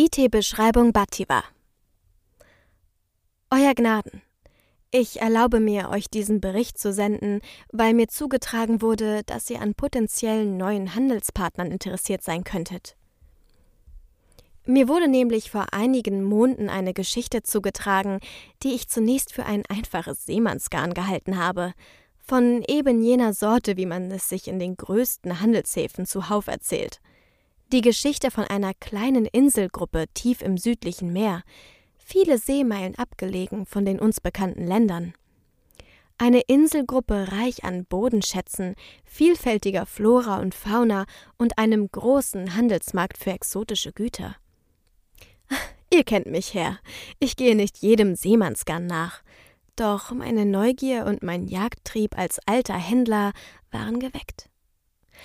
[0.00, 1.42] IT-Beschreibung Bativa
[3.50, 4.22] Euer Gnaden,
[4.92, 7.40] ich erlaube mir, euch diesen Bericht zu senden,
[7.72, 12.96] weil mir zugetragen wurde, dass ihr an potenziellen neuen Handelspartnern interessiert sein könntet.
[14.66, 18.20] Mir wurde nämlich vor einigen Monaten eine Geschichte zugetragen,
[18.62, 21.74] die ich zunächst für ein einfaches Seemannsgarn gehalten habe,
[22.20, 27.00] von eben jener Sorte, wie man es sich in den größten Handelshäfen zuhauf erzählt.
[27.70, 31.42] Die Geschichte von einer kleinen Inselgruppe tief im südlichen Meer,
[31.98, 35.12] viele Seemeilen abgelegen von den uns bekannten Ländern.
[36.16, 41.04] Eine Inselgruppe reich an Bodenschätzen, vielfältiger Flora und Fauna
[41.36, 44.36] und einem großen Handelsmarkt für exotische Güter.
[45.92, 46.78] Ihr kennt mich, Herr.
[47.18, 49.20] Ich gehe nicht jedem Seemannsgarn nach.
[49.76, 53.32] Doch meine Neugier und mein Jagdtrieb als alter Händler
[53.70, 54.48] waren geweckt.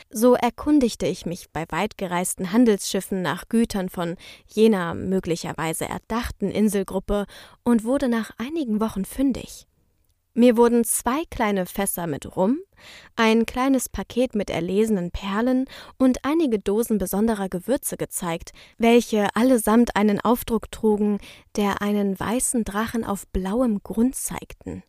[0.09, 4.15] So erkundigte ich mich bei weitgereisten Handelsschiffen nach Gütern von
[4.47, 7.25] jener möglicherweise erdachten Inselgruppe
[7.63, 9.67] und wurde nach einigen Wochen fündig.
[10.35, 12.57] Mir wurden zwei kleine Fässer mit Rum,
[13.15, 15.65] ein kleines Paket mit erlesenen Perlen
[15.99, 21.19] und einige Dosen besonderer Gewürze gezeigt, welche allesamt einen Aufdruck trugen,
[21.55, 24.81] der einen weißen Drachen auf blauem Grund zeigten.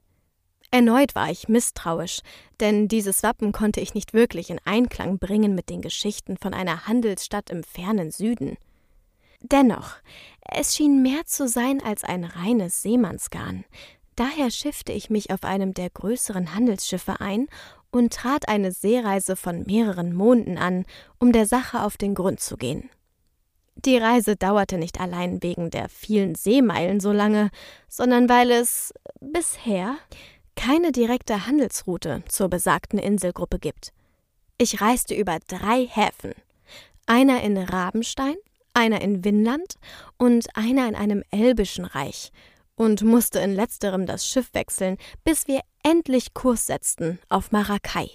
[0.71, 2.21] Erneut war ich misstrauisch,
[2.61, 6.87] denn dieses Wappen konnte ich nicht wirklich in Einklang bringen mit den Geschichten von einer
[6.87, 8.57] Handelsstadt im fernen Süden.
[9.41, 9.97] Dennoch,
[10.41, 13.65] es schien mehr zu sein als ein reines Seemannsgarn,
[14.17, 17.49] Daher schiffte ich mich auf einem der größeren Handelsschiffe ein
[17.91, 20.85] und trat eine Seereise von mehreren Monden an,
[21.19, 22.91] um der Sache auf den Grund zu gehen.
[23.77, 27.51] Die Reise dauerte nicht allein wegen der vielen Seemeilen so lange,
[27.89, 29.97] sondern weil es bisher
[30.57, 33.93] keine direkte Handelsroute zur besagten Inselgruppe gibt.
[34.59, 36.35] Ich reiste über drei Häfen,
[37.07, 38.37] einer in Rabenstein,
[38.73, 39.75] einer in Winland
[40.19, 42.31] und einer in einem elbischen Reich,
[42.77, 48.11] und musste in letzterem das Schiff wechseln, bis wir endlich Kurs setzten auf Maracay.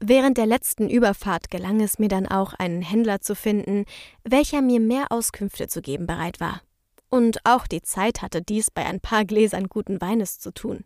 [0.00, 3.84] Während der letzten Überfahrt gelang es mir dann auch, einen Händler zu finden,
[4.24, 6.62] welcher mir mehr Auskünfte zu geben bereit war.
[7.10, 10.84] Und auch die Zeit hatte dies bei ein paar Gläsern guten Weines zu tun.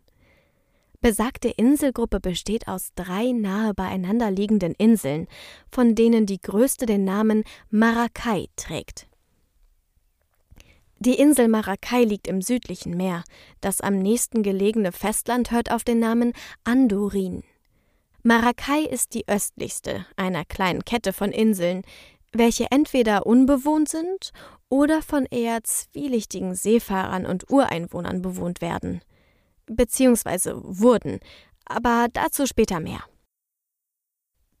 [1.01, 5.27] Besagte Inselgruppe besteht aus drei nahe beieinander liegenden Inseln,
[5.71, 9.07] von denen die größte den Namen Maracay trägt.
[10.99, 13.23] Die Insel Maracay liegt im südlichen Meer.
[13.61, 16.33] Das am nächsten gelegene Festland hört auf den Namen
[16.63, 17.43] Andorin.
[18.23, 21.83] Maracay ist die östlichste einer kleinen Kette von Inseln,
[22.31, 24.31] welche entweder unbewohnt sind
[24.69, 29.01] oder von eher zwielichtigen Seefahrern und Ureinwohnern bewohnt werden.
[29.67, 31.19] Beziehungsweise wurden,
[31.65, 33.03] aber dazu später mehr.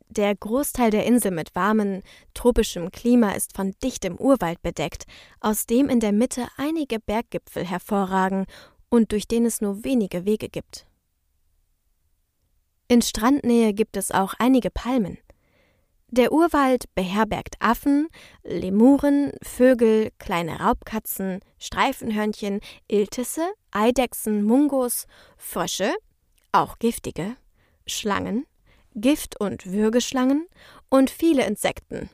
[0.07, 2.01] Der Großteil der Insel mit warmem,
[2.33, 5.05] tropischem Klima ist von dichtem Urwald bedeckt,
[5.39, 8.45] aus dem in der Mitte einige Berggipfel hervorragen
[8.89, 10.87] und durch den es nur wenige Wege gibt.
[12.87, 15.17] In Strandnähe gibt es auch einige Palmen.
[16.15, 18.07] Der Urwald beherbergt Affen,
[18.43, 25.93] Lemuren, Vögel, kleine Raubkatzen, Streifenhörnchen, Iltisse, Eidechsen, Mungos, Frösche,
[26.53, 27.35] auch giftige,
[27.85, 28.45] Schlangen,
[28.93, 30.47] Gift- und Würgeschlangen
[30.87, 32.09] und viele Insekten.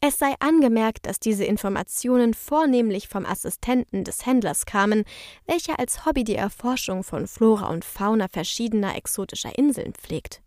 [0.00, 5.04] Es sei angemerkt, dass diese Informationen vornehmlich vom Assistenten des Händlers kamen,
[5.44, 10.40] welcher als Hobby die Erforschung von Flora und Fauna verschiedener exotischer Inseln pflegt.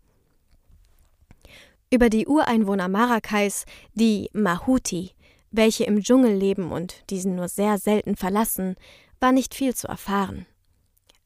[1.94, 5.12] Über die Ureinwohner Maracais, die Mahuti,
[5.52, 8.74] welche im Dschungel leben und diesen nur sehr selten verlassen,
[9.20, 10.44] war nicht viel zu erfahren.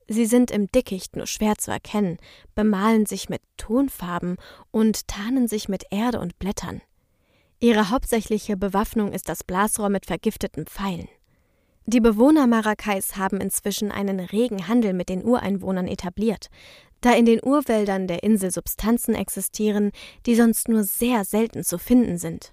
[0.08, 2.18] Sie sind im Dickicht nur schwer zu erkennen,
[2.54, 4.36] bemalen sich mit Tonfarben
[4.70, 6.82] und tarnen sich mit Erde und Blättern.
[7.60, 11.08] Ihre hauptsächliche Bewaffnung ist das Blasrohr mit vergifteten Pfeilen.
[11.86, 16.50] Die Bewohner Maracais haben inzwischen einen regen Handel mit den Ureinwohnern etabliert,
[17.00, 19.92] da in den Urwäldern der Insel Substanzen existieren,
[20.26, 22.52] die sonst nur sehr selten zu finden sind.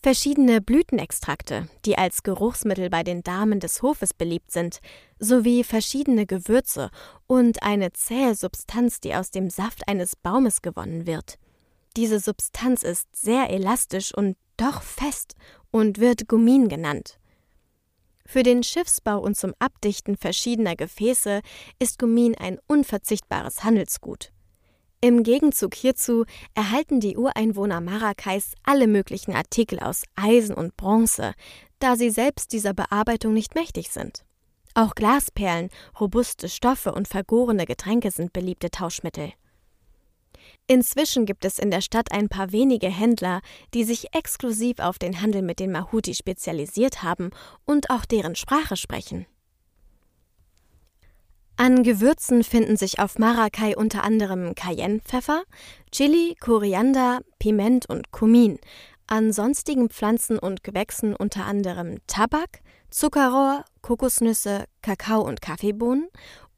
[0.00, 4.78] Verschiedene Blütenextrakte, die als Geruchsmittel bei den Damen des Hofes beliebt sind,
[5.18, 6.90] sowie verschiedene Gewürze
[7.26, 11.38] und eine zähe Substanz, die aus dem Saft eines Baumes gewonnen wird.
[11.96, 15.34] Diese Substanz ist sehr elastisch und doch fest
[15.72, 17.18] und wird Gummin genannt.
[18.30, 21.40] Für den Schiffsbau und zum Abdichten verschiedener Gefäße
[21.78, 24.32] ist Gummin ein unverzichtbares Handelsgut.
[25.00, 31.32] Im Gegenzug hierzu erhalten die Ureinwohner Maracais alle möglichen Artikel aus Eisen und Bronze,
[31.78, 34.26] da sie selbst dieser Bearbeitung nicht mächtig sind.
[34.74, 39.32] Auch Glasperlen, robuste Stoffe und vergorene Getränke sind beliebte Tauschmittel.
[40.70, 43.40] Inzwischen gibt es in der Stadt ein paar wenige Händler,
[43.72, 47.30] die sich exklusiv auf den Handel mit den Mahuti spezialisiert haben
[47.64, 49.26] und auch deren Sprache sprechen.
[51.56, 55.42] An Gewürzen finden sich auf Maracay unter anderem Cayennepfeffer,
[55.90, 58.58] Chili, Koriander, Piment und Kumin.
[59.06, 62.60] An sonstigen Pflanzen und Gewächsen unter anderem Tabak,
[62.90, 66.08] Zuckerrohr, Kokosnüsse, Kakao und Kaffeebohnen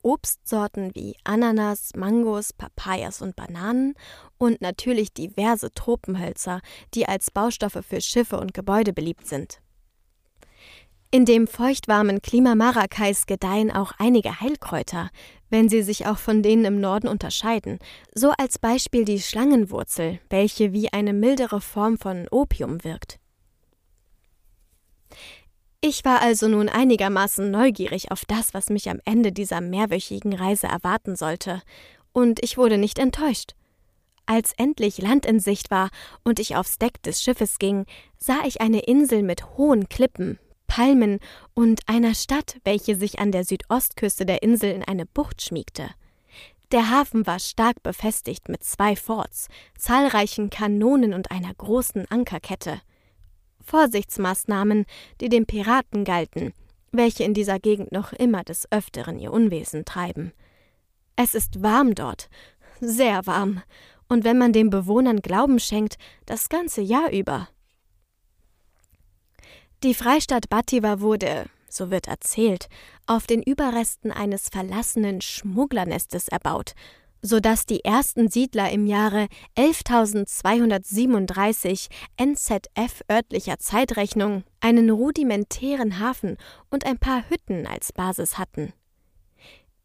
[0.03, 3.95] Obstsorten wie Ananas, Mangos, Papayas und Bananen
[4.39, 6.61] und natürlich diverse Tropenhölzer,
[6.95, 9.61] die als Baustoffe für Schiffe und Gebäude beliebt sind.
[11.13, 15.11] In dem feuchtwarmen Klima Maracais gedeihen auch einige Heilkräuter,
[15.49, 17.81] wenn sie sich auch von denen im Norden unterscheiden,
[18.15, 23.19] so als Beispiel die Schlangenwurzel, welche wie eine mildere Form von Opium wirkt.
[25.83, 30.67] Ich war also nun einigermaßen neugierig auf das, was mich am Ende dieser mehrwöchigen Reise
[30.67, 31.63] erwarten sollte,
[32.13, 33.55] und ich wurde nicht enttäuscht.
[34.27, 35.89] Als endlich Land in Sicht war
[36.23, 37.87] und ich aufs Deck des Schiffes ging,
[38.19, 41.19] sah ich eine Insel mit hohen Klippen, Palmen
[41.55, 45.89] und einer Stadt, welche sich an der Südostküste der Insel in eine Bucht schmiegte.
[46.73, 49.49] Der Hafen war stark befestigt mit zwei Forts,
[49.79, 52.81] zahlreichen Kanonen und einer großen Ankerkette.
[53.71, 54.85] Vorsichtsmaßnahmen,
[55.21, 56.53] die den Piraten galten,
[56.91, 60.33] welche in dieser Gegend noch immer des Öfteren ihr Unwesen treiben.
[61.15, 62.29] Es ist warm dort,
[62.81, 63.63] sehr warm,
[64.09, 67.49] und wenn man den Bewohnern Glauben schenkt, das ganze Jahr über.
[69.85, 72.69] Die Freistadt Battiva wurde, so wird erzählt,
[73.07, 76.73] auf den Überresten eines verlassenen Schmugglernestes erbaut,
[77.23, 79.27] so dass die ersten Siedler im Jahre
[79.57, 86.37] 11.237 NZF örtlicher Zeitrechnung einen rudimentären Hafen
[86.71, 88.73] und ein paar Hütten als Basis hatten.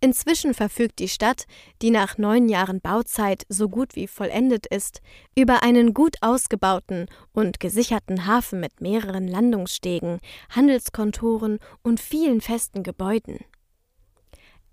[0.02, 1.46] Inzwischen verfügt die Stadt,
[1.82, 5.02] die nach neun Jahren Bauzeit so gut wie vollendet ist,
[5.36, 13.40] über einen gut ausgebauten und gesicherten Hafen mit mehreren Landungsstegen, Handelskontoren und vielen festen Gebäuden.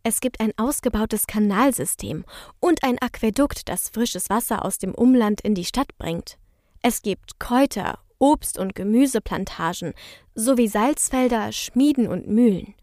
[0.05, 2.25] Es gibt ein ausgebautes Kanalsystem
[2.59, 6.39] und ein Aquädukt, das frisches Wasser aus dem Umland in die Stadt bringt.
[6.83, 9.95] Es gibt Kräuter, Obst- und Gemüseplantagen
[10.35, 12.75] sowie Salzfelder, Schmieden und Mühlen.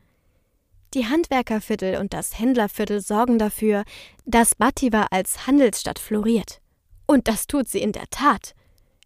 [0.94, 3.84] Die Handwerkerviertel und das Händlerviertel sorgen dafür,
[4.26, 6.62] dass Battiva als Handelsstadt floriert.
[7.06, 8.56] Und das tut sie in der Tat.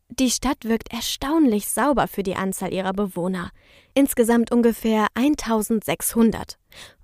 [0.10, 3.50] Die Stadt wirkt erstaunlich sauber für die Anzahl ihrer Bewohner.
[3.95, 6.57] Insgesamt ungefähr 1600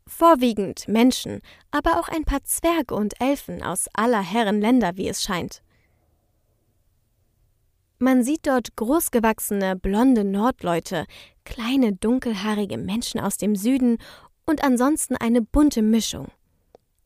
[0.09, 1.41] vorwiegend Menschen,
[1.71, 5.61] aber auch ein paar Zwerge und Elfen aus aller Herren Länder, wie es scheint.
[7.99, 11.05] Man sieht dort großgewachsene, blonde Nordleute,
[11.43, 13.97] kleine, dunkelhaarige Menschen aus dem Süden
[14.45, 16.27] und ansonsten eine bunte Mischung.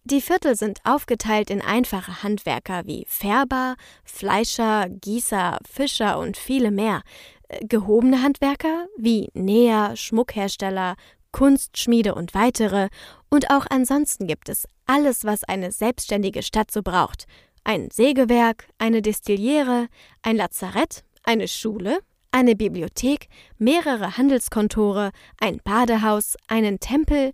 [0.06, 7.02] Die Viertel sind aufgeteilt in einfache Handwerker wie Färber, Fleischer, Gießer, Fischer und viele mehr,
[7.48, 10.96] äh, gehobene Handwerker wie Näher, Schmuckhersteller,
[11.34, 12.88] Kunstschmiede und weitere,
[13.30, 17.26] und auch ansonsten gibt es alles, was eine selbstständige Stadt so braucht.
[17.66, 19.88] Ein Sägewerk, eine Destillieре,
[20.22, 22.00] ein Lazarett, eine Schule,
[22.32, 23.28] eine Bibliothek,
[23.58, 27.32] mehrere Handelskontore, ein Badehaus, einen Tempel,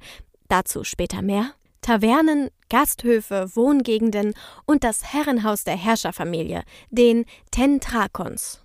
[0.47, 4.33] dazu später mehr, Tavernen, Gasthöfe, Wohngegenden
[4.65, 8.61] und das Herrenhaus der Herrscherfamilie, den Tentrakons.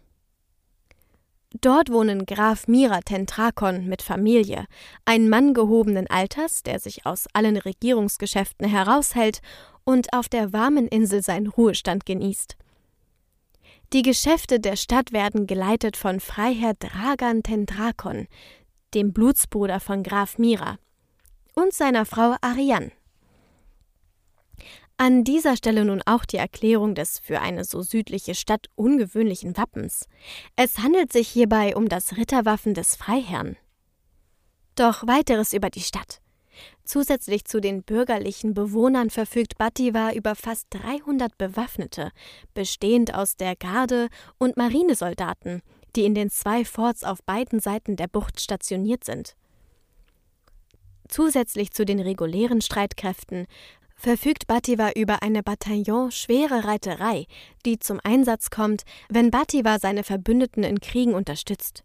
[1.61, 4.67] Dort wohnen Graf Mira Tentrakon mit Familie,
[5.05, 9.41] ein Mann gehobenen Alters, der sich aus allen Regierungsgeschäften heraushält
[9.84, 12.56] und auf der warmen Insel seinen Ruhestand genießt.
[13.93, 18.27] Die Geschäfte der Stadt werden geleitet von Freiherr Dragan Tentrakon,
[18.93, 20.79] dem Blutsbruder von Graf Mira,
[21.55, 22.91] und seiner Frau Ariane.
[24.96, 30.08] An dieser Stelle nun auch die Erklärung des für eine so südliche Stadt ungewöhnlichen Wappens.
[30.55, 33.56] Es handelt sich hierbei um das Ritterwaffen des Freiherrn.
[34.77, 36.20] Doch weiteres über die Stadt.
[36.84, 42.13] Zusätzlich zu den bürgerlichen Bewohnern verfügt Battiva über fast 300 Bewaffnete,
[42.55, 44.08] bestehend aus der Garde
[44.39, 45.63] und Marinesoldaten,
[45.96, 49.34] die in den zwei Forts auf beiden Seiten der Bucht stationiert sind.
[51.08, 53.46] Zusätzlich zu den regulären Streitkräften
[53.96, 57.27] verfügt Battiva über eine Bataillon schwere Reiterei,
[57.65, 61.84] die zum Einsatz kommt, wenn Battiva seine Verbündeten in Kriegen unterstützt.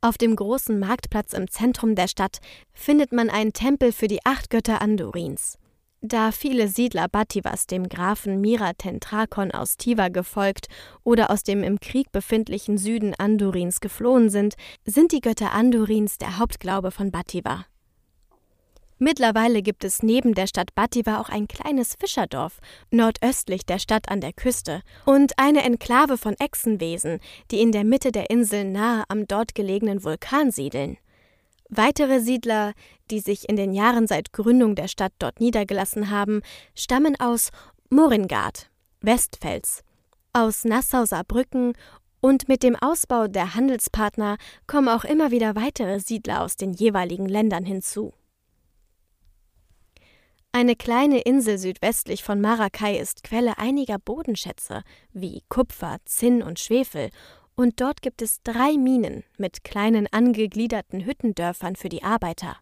[0.00, 2.38] Auf dem großen Marktplatz im Zentrum der Stadt
[2.72, 5.58] findet man einen Tempel für die acht Götter Andurins.
[6.00, 10.68] Da viele Siedler Battivas dem Grafen Mira Tentrakon aus Tiva gefolgt
[11.02, 16.38] oder aus dem im Krieg befindlichen Süden Andurins geflohen sind, sind die Götter Andurins der
[16.38, 17.66] Hauptglaube von Battiva.
[19.00, 22.58] Mittlerweile gibt es neben der Stadt Battiva auch ein kleines Fischerdorf,
[22.90, 27.20] nordöstlich der Stadt an der Küste, und eine Enklave von Echsenwesen,
[27.52, 30.98] die in der Mitte der Insel nahe am dort gelegenen Vulkan siedeln.
[31.68, 32.72] Weitere Siedler,
[33.10, 36.40] die sich in den Jahren seit Gründung der Stadt dort niedergelassen haben,
[36.74, 37.50] stammen aus
[37.90, 38.68] Moringard,
[39.00, 39.82] Westfels,
[40.32, 41.74] aus Nassau-Saarbrücken
[42.20, 47.26] und mit dem Ausbau der Handelspartner kommen auch immer wieder weitere Siedler aus den jeweiligen
[47.26, 48.12] Ländern hinzu.
[50.58, 57.10] Eine kleine Insel südwestlich von Maracay ist Quelle einiger Bodenschätze wie Kupfer, Zinn und Schwefel,
[57.54, 62.56] und dort gibt es drei Minen mit kleinen angegliederten Hüttendörfern für die Arbeiter.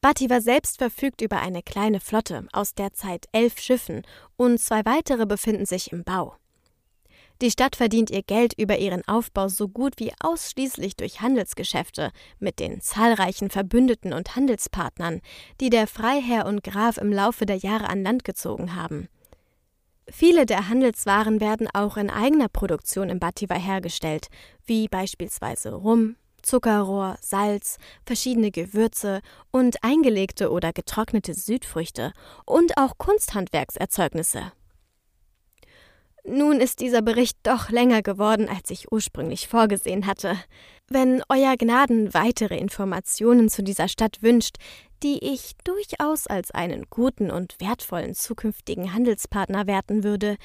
[0.00, 4.00] Bativa selbst verfügt über eine kleine Flotte, aus derzeit elf Schiffen,
[4.38, 6.36] und zwei weitere befinden sich im Bau.
[7.42, 12.60] Die Stadt verdient ihr Geld über ihren Aufbau so gut wie ausschließlich durch Handelsgeschäfte mit
[12.60, 15.20] den zahlreichen Verbündeten und Handelspartnern,
[15.60, 19.08] die der Freiherr und Graf im Laufe der Jahre an Land gezogen haben.
[20.08, 24.28] Viele der Handelswaren werden auch in eigener Produktion im Bativa hergestellt,
[24.64, 32.12] wie beispielsweise Rum, Zuckerrohr, Salz, verschiedene Gewürze und eingelegte oder getrocknete Südfrüchte
[32.44, 34.52] und auch Kunsthandwerkserzeugnisse.
[36.26, 40.38] Nun ist dieser Bericht doch länger geworden, als ich ursprünglich vorgesehen hatte.
[40.88, 44.56] Wenn Euer Gnaden weitere Informationen zu dieser Stadt wünscht,
[45.02, 50.36] die ich durchaus als einen guten und wertvollen zukünftigen Handelspartner werten würde,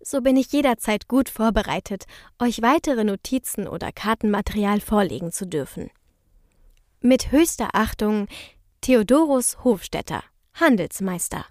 [0.00, 2.04] so bin ich jederzeit gut vorbereitet,
[2.38, 5.90] euch weitere Notizen oder Kartenmaterial vorlegen zu dürfen.
[7.00, 8.26] Mit höchster Achtung
[8.82, 10.22] Theodorus Hofstetter,
[10.54, 11.46] Handelsmeister.